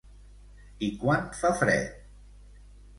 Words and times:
I 0.89 0.89
quan 1.03 1.29
fa 1.43 1.55
fred? 1.63 1.97